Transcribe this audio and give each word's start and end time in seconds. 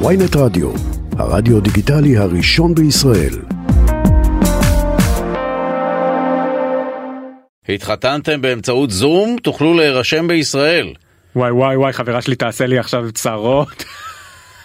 ויינט 0.00 0.36
רדיו, 0.36 0.70
הרדיו 1.18 1.60
דיגיטלי 1.60 2.16
הראשון 2.16 2.74
בישראל. 2.74 3.34
התחתנתם 7.68 8.42
באמצעות 8.42 8.90
זום? 8.90 9.36
תוכלו 9.42 9.74
להירשם 9.74 10.28
בישראל. 10.28 10.92
וואי 11.36 11.50
וואי 11.50 11.76
וואי, 11.76 11.92
חברה 11.92 12.22
שלי 12.22 12.36
תעשה 12.36 12.66
לי 12.66 12.78
עכשיו 12.78 13.12
צרות. 13.12 13.84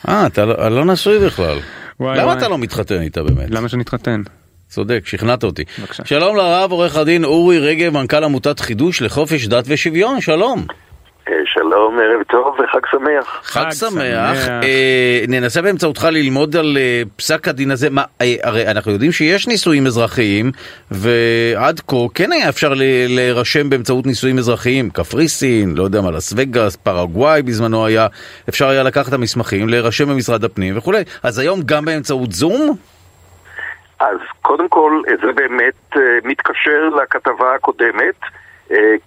אה, 0.07 0.27
אתה 0.27 0.45
לא, 0.45 0.69
לא 0.69 0.85
נשוי 0.85 1.19
בכלל. 1.19 1.57
וואי, 1.99 2.17
למה 2.17 2.27
וואי. 2.27 2.37
אתה 2.37 2.47
לא 2.47 2.57
מתחתן 2.57 3.01
איתה 3.01 3.23
באמת? 3.23 3.51
למה 3.51 3.69
שנתחתן? 3.69 4.21
צודק, 4.69 5.01
שכנעת 5.05 5.43
אותי. 5.43 5.63
בבקשה. 5.79 6.05
שלום 6.05 6.35
לרב 6.35 6.71
עורך 6.71 6.95
הדין 6.95 7.23
אורי 7.23 7.59
רגב, 7.59 7.93
מנכ"ל 7.93 8.23
עמותת 8.23 8.59
חידוש 8.59 9.01
לחופש 9.01 9.47
דת 9.47 9.63
ושוויון, 9.67 10.21
שלום. 10.21 10.65
אה, 11.29 11.35
שלום, 11.45 11.99
ערב 11.99 12.23
טוב 12.23 12.55
וחג 12.59 12.79
שמח. 12.91 13.39
חג 13.43 13.63
חג 13.63 13.71
שמח. 13.71 13.91
שמח. 13.91 14.49
אה, 14.63 15.23
ננסה 15.27 15.61
באמצעותך 15.61 16.07
ללמוד 16.11 16.55
על 16.55 16.77
אה, 16.77 17.01
פסק 17.15 17.47
הדין 17.47 17.71
הזה. 17.71 17.89
מה, 17.89 18.03
אה, 18.21 18.35
הרי 18.43 18.67
אנחנו 18.67 18.91
יודעים 18.91 19.11
שיש 19.11 19.47
נישואים 19.47 19.87
אזרחיים, 19.87 20.51
ועד 20.91 21.79
כה 21.87 21.95
כן 22.15 22.31
היה 22.31 22.49
אפשר 22.49 22.73
ל- 22.73 22.83
להירשם 23.07 23.69
באמצעות 23.69 24.05
נישואים 24.05 24.37
אזרחיים. 24.37 24.89
קפריסין, 24.89 25.75
לא 25.75 25.83
יודע 25.83 26.01
מה, 26.01 26.11
לס 26.11 26.33
וגאס, 26.37 26.75
פרגוואי 26.75 27.41
בזמנו 27.41 27.85
היה. 27.85 28.07
אפשר 28.49 28.67
היה 28.69 28.83
לקחת 28.83 29.07
את 29.07 29.13
המסמכים, 29.13 29.69
להירשם 29.69 30.09
במשרד 30.09 30.43
הפנים 30.43 30.77
וכולי. 30.77 31.03
אז 31.23 31.39
היום 31.39 31.59
גם 31.65 31.85
באמצעות 31.85 32.31
זום? 32.31 32.75
אז 33.99 34.17
קודם 34.41 34.69
כל, 34.69 35.01
זה 35.25 35.31
באמת 35.35 35.73
אה, 35.95 36.01
מתקשר 36.23 36.89
לכתבה 37.03 37.55
הקודמת, 37.55 38.15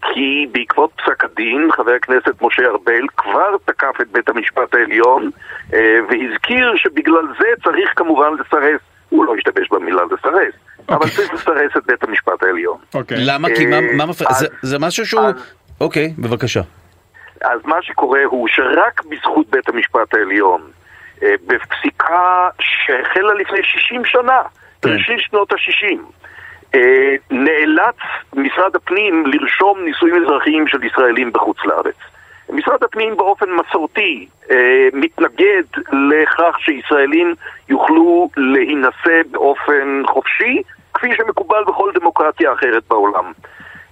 כי 0.02 0.46
בעקבות 0.52 0.90
פסק 0.96 1.24
הדין, 1.24 1.68
חבר 1.72 1.92
הכנסת 1.92 2.42
משה 2.42 2.62
ארבל 2.66 3.02
כבר 3.16 3.56
תקף 3.64 4.00
את 4.00 4.08
בית 4.12 4.28
המשפט 4.28 4.74
העליון, 4.74 5.30
אה, 5.74 5.78
והזכיר 6.08 6.72
שבגלל 6.76 7.26
זה 7.40 7.46
צריך 7.64 7.92
כמובן 7.96 8.28
לסרס, 8.40 8.80
הוא 9.08 9.24
לא 9.24 9.34
השתמש 9.34 9.68
במילה 9.70 10.02
לסרס, 10.04 10.54
אבל 10.88 11.08
צריך 11.08 11.34
לסרס 11.34 11.76
את 11.76 11.86
בית 11.86 12.04
המשפט 12.04 12.42
העליון. 12.42 12.78
אוקיי. 12.94 13.16
למה? 13.20 13.48
כי 13.56 13.66
מה- 13.66 13.76
אה, 14.00 14.06
מפריע? 14.06 14.30
זה- 14.62 14.78
משהו 14.78 15.06
שהוא... 15.06 15.22
אוקיי, 15.80 16.12
בבקשה. 16.18 16.60
אז 17.44 17.60
מה 17.64 17.76
שקורה 17.82 18.20
הוא 18.24 18.48
שרק 18.48 19.02
בזכות 19.04 19.50
בית 19.50 19.68
המשפט 19.68 20.14
העליון, 20.14 20.60
אה, 21.22 21.34
בפסיקה 21.46 22.48
שהחלה 22.60 23.34
לפני 23.34 23.58
60 23.62 24.02
שנה, 24.04 24.42
בראשית 24.82 25.18
שנות 25.20 25.52
ה-60, 25.52 25.98
נאלץ 27.30 27.96
משרד 28.34 28.76
הפנים 28.76 29.24
לרשום 29.26 29.84
נישואים 29.84 30.24
אזרחיים 30.24 30.68
של 30.68 30.84
ישראלים 30.84 31.32
בחוץ 31.32 31.56
לארץ. 31.64 31.94
משרד 32.52 32.84
הפנים 32.84 33.16
באופן 33.16 33.46
מסורתי 33.50 34.26
אה, 34.50 34.88
מתנגד 34.92 35.62
לכך 35.92 36.56
שישראלים 36.58 37.34
יוכלו 37.68 38.28
להינשא 38.36 39.22
באופן 39.30 40.02
חופשי, 40.06 40.62
כפי 40.94 41.16
שמקובל 41.16 41.64
בכל 41.64 41.90
דמוקרטיה 41.94 42.52
אחרת 42.52 42.82
בעולם. 42.88 43.32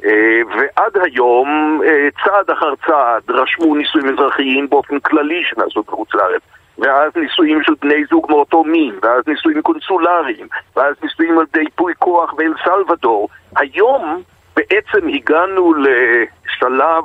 אה, 0.04 0.40
ועד 0.56 0.96
היום, 1.04 1.80
אה, 1.84 2.08
צעד 2.24 2.50
אחר 2.50 2.74
צעד, 2.86 3.22
רשמו 3.30 3.74
נישואים 3.74 4.08
אזרחיים 4.08 4.68
באופן 4.68 5.00
כללי 5.00 5.42
שנעשו 5.44 5.82
בחוץ 5.82 6.14
לארץ. 6.14 6.42
ואז 6.78 7.12
נישואים 7.16 7.62
של 7.62 7.72
בני 7.82 8.04
זוג 8.10 8.26
מאותו 8.30 8.64
מין, 8.64 8.94
ואז 9.02 9.22
נישואים 9.26 9.62
קונסולריים, 9.62 10.46
ואז 10.76 10.94
נישואים 11.02 11.38
על 11.38 11.44
ידי 11.54 11.60
ייפוי 11.60 11.94
כוח 12.30 12.38
באל 12.38 12.52
סלבדור. 12.64 13.28
היום 13.56 14.22
בעצם 14.56 15.08
הגענו 15.08 15.74
לשלב 15.74 17.04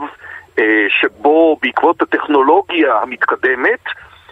אה, 0.60 0.86
שבו 0.90 1.58
בעקבות 1.62 2.02
הטכנולוגיה 2.02 2.96
המתקדמת 3.02 3.80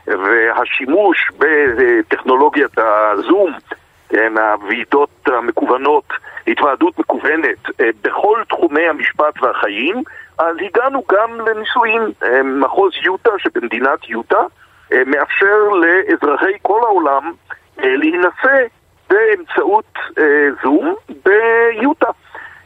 והשימוש 0.07 1.31
בטכנולוגיית 1.37 2.77
הזום, 2.77 3.53
כן, 4.09 4.33
הוועידות 4.37 5.09
המקוונות, 5.27 6.05
התוועדות 6.47 6.99
מקוונת 6.99 7.79
אה, 7.81 7.89
בכל 8.03 8.41
תחומי 8.49 8.87
המשפט 8.87 9.43
והחיים, 9.43 10.03
אז 10.37 10.55
הגענו 10.61 11.03
גם 11.11 11.41
לנישואים. 11.47 12.01
אה, 12.23 12.43
מחוז 12.43 12.91
יוטה 13.03 13.31
שבמדינת 13.37 14.09
יוטה 14.09 14.41
אה, 14.93 15.01
מאפשר 15.05 15.69
לאזרחי 15.81 16.53
כל 16.61 16.79
העולם 16.83 17.31
אה, 17.79 17.95
להינשא 17.95 18.65
באמצעות 19.13 19.93
אה, 20.17 20.49
זום 20.63 20.95
ביוטה. 21.25 22.09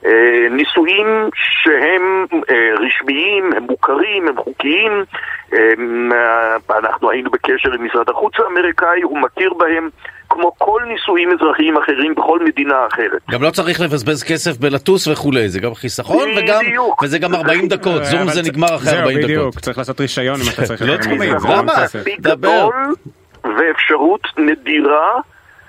אה, 0.06 0.50
נישואים 0.52 1.08
שהם 1.36 2.26
אה, 2.50 2.56
רשמיים, 2.86 3.54
הם 3.58 3.64
מוכרים, 3.64 4.28
הם 4.28 4.38
חוקיים. 4.38 5.04
אה, 5.54 6.78
אנחנו 6.80 7.12
היינו 7.12 7.32
בקשר 7.32 7.74
עם 7.74 7.86
משרד 7.86 8.10
החוץ 8.10 8.34
האמריקאי, 8.40 9.02
הוא 9.02 9.18
מכיר 9.18 9.54
בהם 9.54 9.90
כמו 10.30 10.52
כל 10.58 10.82
נישואים 10.88 11.30
אזרחיים 11.32 11.78
אחרים 11.78 12.16
בכל 12.16 12.40
מדינה 12.46 12.76
אחרת. 12.88 13.22
גם 13.32 13.44
לא 13.44 13.50
צריך 13.50 13.82
לבזבז 13.82 14.24
כסף 14.24 14.58
בלטוס 14.58 15.08
וכולי, 15.08 15.50
זה 15.50 15.60
גם 15.60 15.76
חיסכון 15.76 16.30
וגם, 16.38 16.64
בדיוק. 16.66 17.04
וזה 17.04 17.20
גם 17.20 17.36
40 17.36 17.68
דקות, 17.74 18.04
זום 18.06 18.30
זה 18.30 18.42
נגמר 18.42 18.76
אחרי 18.76 19.00
40 19.00 19.18
זהו, 19.18 19.24
בדיוק, 19.24 19.52
דקות. 19.52 19.64
צריך 19.64 19.78
לעשות 19.78 20.02
רישיון 20.02 20.36
אם 20.36 20.50
אתה 20.54 20.64
צריך... 20.64 20.82
לא 20.82 20.98
זה 21.02 21.54
למה? 21.56 21.74
דבר. 22.20 22.70
ואפשרות 23.44 24.22
נדירה 24.38 25.20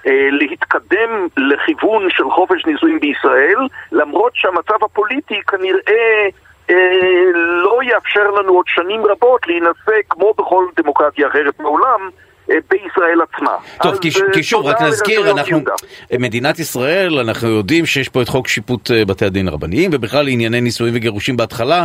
להתקדם 0.07 1.29
לכיוון 1.37 2.11
של 2.11 2.31
חופש 2.31 2.67
נישואים 2.67 3.01
בישראל, 3.01 3.59
למרות 3.93 4.33
שהמצב 4.35 4.85
הפוליטי 4.85 5.41
כנראה 5.43 6.29
אה, 6.71 7.31
לא 7.35 7.79
יאפשר 7.83 8.31
לנו 8.31 8.53
עוד 8.53 8.67
שנים 8.69 9.07
רבות 9.07 9.47
להינשא 9.47 10.01
כמו 10.11 10.35
בכל 10.39 10.65
דמוקרטיה 10.77 11.29
אחרת 11.29 11.55
בעולם. 11.59 12.11
אה, 12.51 12.57
בישראל 12.71 13.19
עצמה. 13.33 13.51
טוב, 13.83 13.93
אז, 13.93 13.99
כי, 13.99 14.09
אה, 14.09 14.33
כי 14.33 14.43
שוב, 14.43 14.67
רק 14.67 14.83
נזכיר, 14.83 15.31
אנחנו, 15.31 15.57
יהודה. 15.57 15.73
מדינת 16.19 16.59
ישראל, 16.59 17.19
אנחנו 17.19 17.49
יודעים 17.49 17.87
שיש 17.87 18.09
פה 18.09 18.23
את 18.23 18.29
חוק 18.29 18.49
שיפוט 18.49 18.91
אה, 18.91 19.05
בתי 19.05 19.25
הדין 19.25 19.49
הרבניים, 19.49 19.91
ובכלל 19.95 20.25
לענייני 20.25 20.61
נישואים 20.61 20.95
וגירושים 20.97 21.37
בהתחלה, 21.37 21.85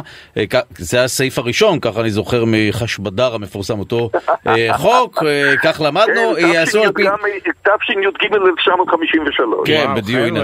זה 0.77 1.03
הסעיף 1.03 1.37
הראשון, 1.39 1.79
ככה 1.79 2.01
אני 2.01 2.09
זוכר 2.09 2.43
מחשבדר 2.47 3.35
המפורסם, 3.35 3.79
אותו 3.79 4.09
חוק, 4.83 5.23
כך 5.63 5.81
למדנו, 5.85 6.33
כן, 6.39 6.47
יעשו 6.47 6.83
על 6.83 6.91
פי... 6.91 7.03
תשי"ג 7.63 8.33
1953. 8.33 9.67
כן, 9.67 9.87
בדיוק, 9.95 10.37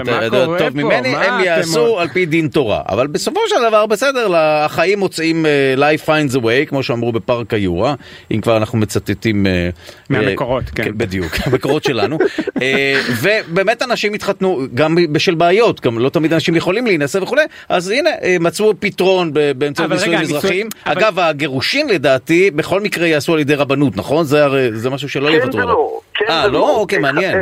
טוב? 0.58 0.76
ממני, 0.76 1.08
הם 1.08 1.44
יעשו? 1.44 2.00
על 2.00 2.08
פי 2.08 2.26
דין 2.26 2.48
תורה. 2.48 2.82
אבל 2.88 3.06
בסופו 3.06 3.40
של 3.46 3.56
דבר, 3.68 3.86
בסדר, 3.86 4.36
החיים 4.36 4.98
מוצאים 4.98 5.46
life 5.76 6.06
finds 6.06 6.36
a 6.36 6.40
way, 6.40 6.68
כמו 6.68 6.82
שאמרו 6.82 7.12
בפארק 7.12 7.54
היורה, 7.54 7.94
אם 8.30 8.40
כבר 8.40 8.56
אנחנו 8.56 8.78
מצטטים... 8.78 9.46
מהמקורות, 10.10 10.64
אה, 10.78 10.84
כן. 10.84 10.98
בדיוק, 10.98 11.32
המקורות 11.46 11.84
שלנו. 11.84 12.18
אה, 12.62 12.94
ובאמת 13.22 13.82
אנשים 13.82 14.14
התחתנו 14.14 14.60
גם 14.74 14.94
בשל 15.12 15.34
בעיות, 15.34 15.80
גם 15.80 15.98
לא 15.98 16.08
תמיד 16.08 16.32
אנשים 16.32 16.56
יכולים 16.56 16.86
להינשא 16.86 17.18
וכולי, 17.22 17.42
אז 17.68 17.90
הנה, 17.90 18.10
אה, 18.22 18.36
מצאו 18.40 18.72
פתרון 18.80 19.30
ב- 19.32 19.52
באמצעות 19.58 19.90
נישואים 19.90 20.18
נישואי- 20.18 20.36
אזרחיים. 20.36 20.68
אבל- 20.86 20.92
אגב, 20.98 21.18
הגירושין 21.18 21.88
לדעתי, 21.88 22.50
בכל 22.50 22.80
מקרה 22.80 23.06
יעשו 23.06 23.34
על 23.34 23.40
ידי 23.40 23.54
רבנות, 23.54 23.96
נכון? 23.96 24.24
זה 24.24 24.44
הרי- 24.44 24.72
זה 24.72 24.90
משהו 24.90 25.08
שלא 25.08 25.28
כן 25.28 25.34
יוותרו 25.34 25.60
עליו. 25.60 25.74
ולא, 25.74 26.00
כן 26.14 26.24
אה. 26.28 26.48
לא? 26.48 26.70
אוקיי, 26.76 26.98
מעניין. 26.98 27.38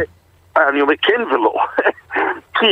אני 0.68 0.80
אומר 0.80 0.94
כן 1.02 1.22
ולא. 1.34 1.54
כי 2.60 2.66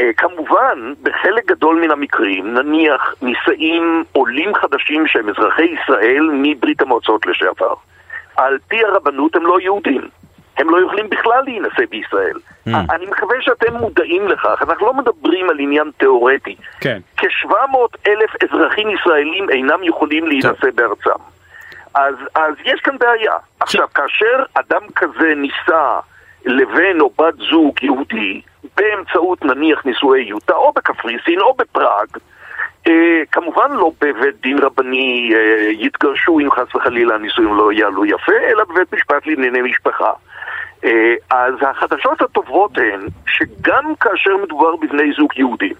אה, 0.00 0.10
כמובן, 0.16 0.92
בחלק 1.02 1.46
גדול 1.46 1.80
מן 1.84 1.90
המקרים, 1.90 2.54
נניח 2.54 3.14
נישאים 3.22 4.04
עולים 4.12 4.52
חדשים 4.54 5.04
שהם 5.06 5.28
אזרחי 5.28 5.62
ישראל 5.62 6.30
מברית 6.32 6.82
המועצות 6.82 7.26
לשעבר. 7.26 7.74
על 8.38 8.58
פי 8.68 8.84
הרבנות 8.84 9.36
הם 9.36 9.46
לא 9.46 9.60
יהודים. 9.60 10.08
הם 10.58 10.70
לא 10.70 10.86
יכולים 10.86 11.10
בכלל 11.10 11.42
להינשא 11.44 11.86
בישראל. 11.90 12.36
Hmm. 12.68 12.70
אני 12.90 13.06
מקווה 13.06 13.36
שאתם 13.40 13.76
מודעים 13.76 14.28
לכך, 14.28 14.62
אנחנו 14.62 14.86
לא 14.86 14.94
מדברים 14.94 15.50
על 15.50 15.56
עניין 15.60 15.90
תיאורטי. 15.96 16.56
כן. 16.80 16.98
כ-700 17.16 17.76
אלף 18.06 18.30
אזרחים 18.42 18.90
ישראלים 18.90 19.50
אינם 19.50 19.84
יכולים 19.84 20.26
להינשא 20.26 20.70
בארצם. 20.74 21.20
אז, 21.94 22.14
אז 22.34 22.54
יש 22.64 22.80
כאן 22.80 22.98
בעיה. 22.98 23.34
עכשיו, 23.60 23.88
כאשר 23.94 24.42
אדם 24.54 24.82
כזה 24.96 25.34
נישא 25.36 25.98
לבן 26.46 27.00
או 27.00 27.10
בת 27.18 27.34
זוג 27.50 27.82
יהודי, 27.82 28.40
באמצעות 28.76 29.44
נניח 29.44 29.86
נישואי 29.86 30.20
יוטה, 30.20 30.54
או 30.54 30.72
בקפריסין 30.72 31.40
או 31.40 31.54
בפראג, 31.54 32.08
כמובן 33.32 33.72
לא 33.72 33.90
בבית 34.00 34.40
דין 34.42 34.58
רבני 34.58 35.30
אה, 35.34 35.70
יתגרשו 35.70 36.38
אם 36.38 36.50
חס 36.50 36.74
וחלילה 36.74 37.14
הנישואים 37.14 37.54
לא 37.54 37.72
יעלו 37.72 38.06
יפה, 38.06 38.32
אלא 38.50 38.64
בבית 38.64 38.94
משפט 38.94 39.26
לענייני 39.26 39.62
משפחה. 39.62 40.12
אה, 40.84 41.14
אז 41.30 41.54
החדשות 41.60 42.22
הטובות 42.22 42.78
הן 42.78 43.06
שגם 43.26 43.94
כאשר 44.00 44.36
מדובר 44.36 44.76
בבני 44.76 45.12
זוג 45.16 45.30
יהודים, 45.36 45.74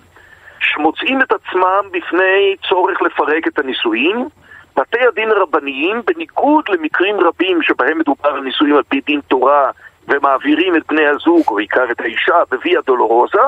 שמוצאים 0.60 1.22
את 1.22 1.32
עצמם 1.32 1.84
בפני 1.90 2.56
צורך 2.68 3.02
לפרק 3.02 3.46
את 3.46 3.58
הנישואים, 3.58 4.28
בתי 4.76 4.98
הדין 5.08 5.30
הרבניים, 5.30 6.02
בניגוד 6.06 6.64
למקרים 6.68 7.20
רבים 7.20 7.62
שבהם 7.62 7.98
מדובר 7.98 8.28
על 8.28 8.40
נישואים 8.40 8.76
על 8.76 8.82
פי 8.88 9.00
דין 9.06 9.20
תורה 9.28 9.70
ומעבירים 10.08 10.76
את 10.76 10.82
בני 10.88 11.06
הזוג, 11.06 11.42
או 11.48 11.54
בעיקר 11.54 11.90
את 11.90 12.00
האישה, 12.00 12.36
בוויה 12.50 12.80
דולורוזה, 12.86 13.38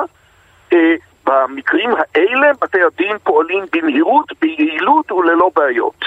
אה, 0.72 0.94
במקרים 1.30 1.90
האלה 1.96 2.50
בתי 2.62 2.78
הדין 2.82 3.18
פועלים 3.22 3.64
במהירות, 3.72 4.32
ביעילות 4.40 5.12
וללא 5.12 5.50
בעיות. 5.56 6.04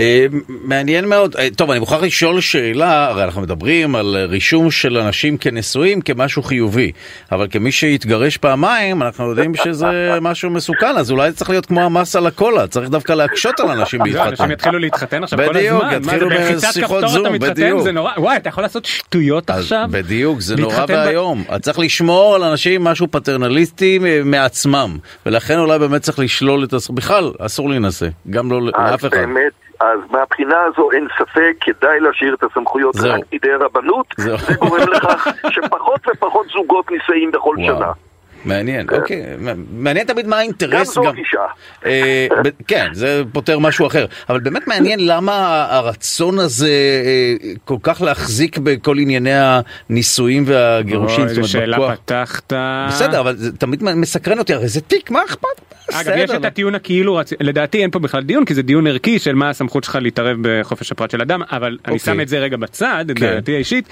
אה, 0.00 0.26
מעניין 0.48 1.08
מאוד. 1.08 1.36
אה, 1.36 1.48
טוב, 1.56 1.70
אני 1.70 1.80
מוכרח 1.80 2.02
לשאול 2.02 2.40
שאלה, 2.40 3.08
הרי 3.08 3.24
אנחנו 3.24 3.42
מדברים 3.42 3.96
על 3.96 4.16
רישום 4.28 4.70
של 4.70 4.98
אנשים 4.98 5.36
כנשואים 5.36 6.00
כמשהו 6.00 6.42
חיובי, 6.42 6.92
אבל 7.32 7.46
כמי 7.50 7.72
שהתגרש 7.72 8.36
פעמיים, 8.36 9.02
אנחנו 9.02 9.30
יודעים 9.30 9.54
שזה 9.54 9.86
משהו 10.20 10.50
מסוכן, 10.50 10.96
אז 10.96 11.10
אולי 11.10 11.30
זה 11.30 11.36
צריך 11.36 11.50
להיות 11.50 11.66
כמו 11.66 11.80
המס 11.80 12.16
על 12.16 12.26
הקולה, 12.26 12.66
צריך 12.66 12.90
דווקא 12.90 13.12
להקשות 13.12 13.60
על 13.60 13.68
אנשים 13.68 14.00
לא, 14.00 14.06
להתחתן. 14.06 14.28
אנשים 14.28 14.50
יתחילו 14.50 14.78
להתחתן 14.78 15.24
עכשיו 15.24 15.38
כל 15.38 15.52
בדיוק, 15.52 15.84
הזמן. 15.84 16.02
מה 16.02 16.10
זה, 16.10 16.14
יתחילו 16.16 16.28
בלחיצת 16.28 16.68
בשיחות 16.68 16.96
כפתור 16.96 17.08
זום, 17.08 17.26
אתה 17.26 17.34
מתחתן? 17.34 17.52
בדיוק. 17.52 17.82
זה 17.82 17.92
נורא. 17.92 18.12
וואי, 18.16 18.36
אתה 18.36 18.48
יכול 18.48 18.64
לעשות 18.64 18.84
שטויות 18.84 19.50
אז 19.50 19.62
עכשיו? 19.62 19.86
בדיוק, 19.90 20.40
זה 20.40 20.56
נורא 20.56 20.84
ואיום. 20.88 21.44
צריך 21.62 21.78
לשמור 21.78 22.34
על 22.34 22.44
אנשים 22.44 22.84
משהו 22.84 23.06
פטרנליסטי 23.10 23.98
אה, 24.04 24.20
מעצמם, 24.24 24.98
ולכן 25.26 25.58
אולי 25.58 25.78
באמת 25.78 26.02
צריך 26.02 26.18
לשלול 26.18 26.64
את. 26.64 26.74
בכלל, 26.90 27.32
אסור 27.38 27.68
להינשא, 27.68 28.08
גם 28.30 28.50
לא 28.50 28.62
לאף 28.62 29.04
אחד. 29.04 29.16
אז 29.80 30.00
מהבחינה 30.10 30.56
הזו 30.62 30.90
אין 30.90 31.08
ספק, 31.18 31.52
כדאי 31.60 32.00
להשאיר 32.00 32.34
את 32.34 32.42
הסמכויות 32.42 32.94
זהו. 32.94 33.12
רק 33.12 33.20
בידי 33.30 33.52
הרבנות. 33.52 34.06
זה 34.18 34.54
גורם 34.54 34.88
לכך 34.92 35.28
שפחות 35.50 36.00
ופחות 36.08 36.46
זוגות 36.52 36.90
נישאים 36.90 37.30
בכל 37.30 37.56
וואו. 37.58 37.76
שנה. 37.78 37.92
מעניין, 38.44 38.86
אוקיי. 38.90 39.22
מעניין 39.72 40.06
תמיד 40.06 40.26
מה 40.26 40.36
גם 40.36 40.38
האינטרס 40.38 40.94
זו 40.94 41.02
גם. 41.02 41.14
גישה. 41.14 41.38
אה, 41.86 42.26
כן, 42.66 42.88
זה 42.92 43.22
פותר 43.32 43.58
משהו 43.58 43.86
אחר. 43.86 44.06
אבל 44.28 44.40
באמת 44.40 44.66
מעניין 44.66 45.06
למה 45.06 45.66
הרצון 45.70 46.38
הזה 46.38 46.68
אה, 47.04 47.52
כל 47.64 47.76
כך 47.82 48.02
להחזיק 48.02 48.58
בכל 48.58 48.98
ענייני 48.98 49.30
הנישואים 49.88 50.44
והגירושים. 50.46 51.24
אוי, 51.24 51.32
אומרת, 51.32 51.48
שאלה. 51.48 51.96
פתחת. 51.96 52.52
בסדר, 52.88 53.20
אבל 53.20 53.36
זה 53.36 53.56
תמיד 53.56 53.82
מסקרן 53.82 54.38
אותי, 54.38 54.54
הרי 54.54 54.68
זה 54.68 54.80
תיק, 54.80 55.10
מה 55.10 55.20
אכפת? 55.24 55.70
אגב, 55.92 56.12
יש 56.16 56.30
את 56.30 56.44
הטיעון 56.44 56.74
הכאילו. 56.74 57.20
לדעתי 57.40 57.82
אין 57.82 57.90
פה 57.90 57.98
בכלל 57.98 58.22
דיון, 58.22 58.44
כי 58.44 58.54
זה 58.54 58.62
דיון 58.62 58.86
ערכי 58.86 59.18
של 59.18 59.34
מה 59.34 59.50
הסמכות 59.50 59.84
שלך 59.84 59.98
להתערב 60.00 60.36
בחופש 60.42 60.92
הפרט 60.92 61.10
של 61.10 61.22
אדם, 61.22 61.42
אבל 61.50 61.66
אני 61.66 61.78
אוקיי. 61.94 61.98
שם 61.98 62.20
את 62.20 62.28
זה 62.28 62.38
רגע 62.38 62.56
בצד, 62.56 63.04
את 63.10 63.18
כן. 63.18 63.34
דעתי 63.34 63.54
האישית. 63.54 63.88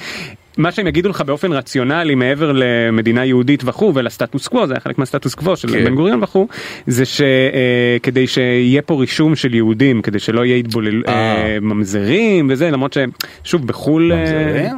מה 0.59 0.73
שהם 0.73 0.87
יגידו 0.87 1.09
לך 1.09 1.21
באופן 1.21 1.53
רציונלי 1.53 2.15
מעבר 2.15 2.53
למדינה 2.55 3.25
יהודית 3.25 3.63
וכו' 3.67 3.93
ולסטטוס 3.95 4.49
קוו 4.49 4.67
זה 4.67 4.75
היה 4.75 4.81
חלק 4.81 4.99
מהסטטוס 4.99 5.35
קוו 5.35 5.57
של 5.57 5.69
כן. 5.69 5.85
בן 5.85 5.95
גוריון 5.95 6.23
וכו' 6.23 6.49
זה 6.87 7.05
שכדי 7.05 8.27
שיהיה 8.27 8.83
פה 8.83 8.95
רישום 8.95 9.37
של 9.37 9.55
יהודים 9.55 10.03
כדי 10.03 10.19
שלא 10.19 10.45
יהיה 10.45 10.57
התבולל 10.57 11.03
אה. 11.09 11.13
אה, 11.13 11.57
ממזרים 11.61 12.49
וזה 12.51 12.71
למרות 12.71 12.97
ששוב 13.45 13.67
בחו"ל 13.67 14.13
אה, 14.13 14.17
ממזרים? 14.17 14.77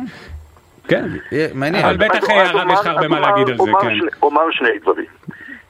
כן 0.88 1.04
אה, 1.32 1.46
מעניין. 1.54 1.84
אבל 1.84 1.96
בטח, 1.96 2.30
אה, 2.30 2.42
הרב, 2.50 2.70
יש 2.72 2.80
לך 2.80 2.86
הרבה 2.86 3.08
מה 3.08 3.20
להגיד 3.20 3.48
על 3.48 3.56
זה, 3.56 3.62
אומר 3.62 3.80
כן. 3.80 3.88
שני- 3.98 4.08
אומר 4.22 4.42
שני 4.50 4.68
דברים. 4.82 5.06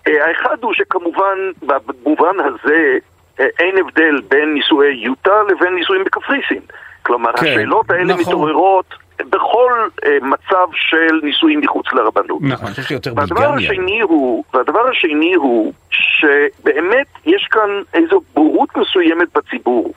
אה, 0.06 0.12
האחד 0.28 0.56
הוא 0.62 0.74
שכמובן, 0.74 1.38
במובן 1.62 2.34
הזה, 2.44 2.98
אה, 3.40 3.44
אין 3.60 3.74
הבדל 3.86 4.20
בין 4.30 4.54
נישואי 4.54 4.94
יוטה 5.04 5.30
לבין 5.50 5.74
נישואים 5.74 6.02
בקפריסין. 6.04 6.60
כלומר, 7.02 7.30
כן, 7.32 7.46
השאלות 7.46 7.90
האלה 7.90 8.04
נכון. 8.04 8.20
מתעוררות 8.20 8.84
בכל 9.30 9.88
אה, 10.04 10.18
מצב 10.22 10.66
של 10.72 11.20
נישואים 11.22 11.60
מחוץ 11.60 11.86
לרבנות. 11.92 12.42
נכון 12.42 12.66
אני 12.66 12.74
חושב 12.74 12.82
שיותר 12.82 13.12
והדבר 13.16 13.52
ביגמיה. 13.52 13.72
והדבר 14.54 14.88
השני 14.88 15.34
הוא 15.34 15.72
שבאמת 15.90 17.06
יש 17.26 17.48
כאן 17.50 17.70
איזו 17.94 18.20
בורות 18.34 18.68
מסוימת 18.76 19.28
בציבור. 19.34 19.92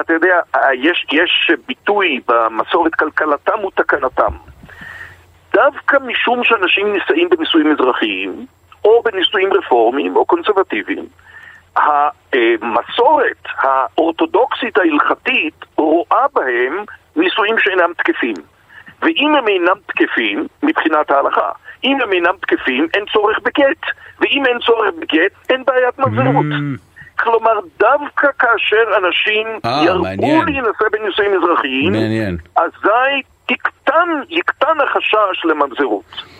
אתה 0.00 0.12
יודע, 0.12 0.40
יש, 0.74 1.06
יש 1.12 1.50
ביטוי 1.66 2.20
במסורת 2.28 2.94
כלכלתם 2.94 3.64
ותקנתם. 3.64 4.32
דווקא 5.52 5.96
משום 6.06 6.44
שאנשים 6.44 6.92
נישאים 6.92 7.28
בנישואים 7.28 7.72
אזרחיים, 7.72 8.46
או 8.84 9.02
בנישואים 9.02 9.52
רפורמיים 9.52 10.16
או 10.16 10.26
קונסרבטיביים, 10.26 11.06
המסורת 11.76 13.42
האורתודוקסית 13.58 14.78
ההלכתית 14.78 15.64
רואה 15.76 16.26
בהם 16.34 16.84
נישואים 17.18 17.56
שאינם 17.58 17.92
תקפים. 17.96 18.34
ואם 19.02 19.34
הם 19.38 19.48
אינם 19.48 19.76
תקפים, 19.86 20.46
מבחינת 20.62 21.10
ההלכה, 21.10 21.50
אם 21.84 21.98
הם 22.02 22.12
אינם 22.12 22.34
תקפים, 22.40 22.86
אין 22.94 23.04
צורך 23.12 23.38
בגט. 23.38 23.82
ואם 24.20 24.46
אין 24.46 24.58
צורך 24.66 24.90
בגט, 24.98 25.32
אין 25.50 25.64
בעיית 25.66 25.98
מזלות. 25.98 26.44
Mm. 26.44 26.80
כלומר, 27.18 27.60
דווקא 27.78 28.28
כאשר 28.38 28.84
אנשים 28.96 29.46
אה, 29.64 29.84
ירבו. 29.84 30.44
להינשא 30.46 30.84
בנישואים 30.92 31.30
אזרחיים, 31.34 31.92
מעניין. 31.92 32.36
אזי 32.56 33.22
תקטן, 33.46 34.08
יקטן 34.28 34.76
החשש 34.84 35.44
לממזרות. 35.44 36.37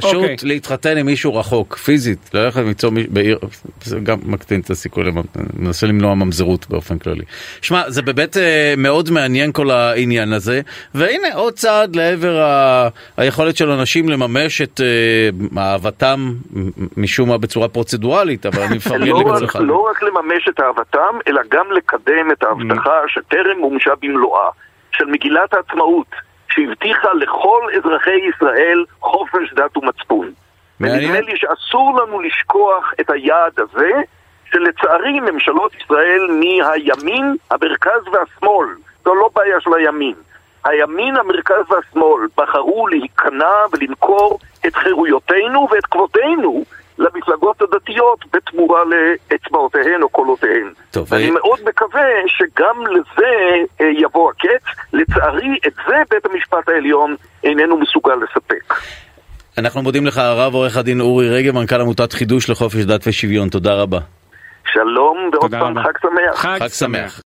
פשוט 0.00 0.14
אוקיי. 0.14 0.36
להתחתן 0.42 0.96
עם 0.96 1.06
מישהו 1.06 1.34
רחוק, 1.36 1.76
פיזית, 1.76 2.30
ללכת 2.34 2.60
למצוא 2.60 2.90
מישהו 2.90 3.12
בעיר, 3.12 3.38
זה 3.82 3.98
גם 4.02 4.18
מקטין 4.22 4.60
את 4.60 4.70
הסיכוי, 4.70 5.04
מנסה 5.56 5.86
למנוע 5.86 6.14
ממזרות 6.14 6.66
באופן 6.70 6.98
כללי. 6.98 7.24
שמע, 7.62 7.90
זה 7.90 8.02
באמת 8.02 8.36
אה, 8.36 8.74
מאוד 8.76 9.10
מעניין 9.10 9.52
כל 9.52 9.70
העניין 9.70 10.32
הזה, 10.32 10.60
והנה 10.94 11.28
עוד 11.34 11.52
צעד 11.54 11.96
לעבר 11.96 12.40
ה... 12.42 12.88
היכולת 13.16 13.56
של 13.56 13.70
אנשים 13.70 14.08
לממש 14.08 14.62
את 14.62 14.80
אה, 14.80 15.62
אהבתם 15.62 16.32
משום 16.96 17.28
מה 17.28 17.38
בצורה 17.38 17.68
פרוצדורלית, 17.68 18.46
אבל 18.46 18.62
אני 18.62 18.76
מפרגן 18.76 19.06
לא 19.06 19.20
לכל 19.20 19.30
רק, 19.30 19.42
אחד. 19.42 19.60
לא 19.62 19.86
רק 19.90 20.02
לממש 20.02 20.48
את 20.48 20.60
אהבתם, 20.60 21.18
אלא 21.28 21.42
גם 21.50 21.66
לקדם 21.76 22.30
את 22.32 22.42
ההבטחה 22.42 22.90
Mm. 23.04 23.08
שטרם 23.08 23.58
מומשה 23.60 23.90
במלואה 24.02 24.48
של 24.92 25.04
מגילת 25.04 25.54
העצמאות, 25.54 26.06
שהבטיחה 26.54 27.08
לכל 27.14 27.62
אזרחי 27.76 28.20
ישראל 28.28 28.84
חופש 29.00 29.52
דת 29.54 29.76
ומצפון. 29.76 30.32
ונדמה 30.80 31.20
לי 31.20 31.32
שאסור 31.36 32.00
לנו 32.00 32.20
לשכוח 32.20 32.92
את 33.00 33.10
היעד 33.10 33.52
הזה, 33.58 33.90
שלצערי 34.52 35.20
ממשלות 35.20 35.74
ישראל 35.74 36.26
מהימין, 36.40 37.36
המרכז 37.50 38.08
והשמאל, 38.12 38.68
זו 39.04 39.14
לא 39.14 39.30
בעיה 39.34 39.60
של 39.60 39.74
הימין. 39.74 40.14
הימין, 40.64 41.16
המרכז 41.16 41.64
והשמאל 41.70 42.26
בחרו 42.36 42.86
להיכנע 42.86 43.54
ולמכור 43.72 44.38
את 44.66 44.76
חירויותינו 44.76 45.68
ואת 45.70 45.86
כבודנו 45.86 46.64
למפלגות 46.98 47.62
הדתיות 47.62 48.18
בתמורה 48.32 48.80
לאצבעותיהן 48.84 50.02
או 50.02 50.08
קולותיהן. 50.08 50.72
טוב, 50.90 51.06
ואני 51.10 51.26
אה, 51.26 51.30
מאוד 51.30 51.58
מקווה 51.64 52.06
שגם 52.26 52.86
לזה 52.86 53.30
אה, 53.80 53.86
יבוא 53.86 54.30
הקץ. 54.30 54.64
לצערי, 54.92 55.58
את 55.66 55.72
זה 55.88 55.96
בית 56.10 56.26
המשפט 56.26 56.68
העליון 56.68 57.16
איננו 57.44 57.76
מסוגל 57.76 58.14
לספק. 58.14 58.74
אנחנו 59.58 59.82
מודים 59.82 60.06
לך 60.06 60.18
הרב 60.18 60.54
עורך 60.54 60.76
הדין 60.76 61.00
אורי 61.00 61.30
רגב, 61.30 61.54
מנכ"ל 61.54 61.80
עמותת 61.80 62.12
חידוש 62.12 62.50
לחופש 62.50 62.84
דת 62.84 63.06
ושוויון, 63.06 63.48
תודה 63.48 63.74
רבה. 63.74 63.98
שלום, 64.72 65.30
ועוד 65.32 65.50
פעם 65.50 65.78
רבה. 65.78 65.82
חג 65.82 65.98
שמח. 66.02 66.40
חג 66.40 66.68
שמח. 66.68 67.20